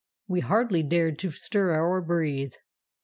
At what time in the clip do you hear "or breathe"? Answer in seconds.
1.79-2.53